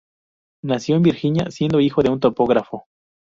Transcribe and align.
Nació 0.63 0.95
en 0.95 1.03
Virginia, 1.03 1.51
siendo 1.51 1.79
hijo 1.79 2.01
de 2.01 2.09
un 2.09 2.19
topógrafo. 2.19 2.85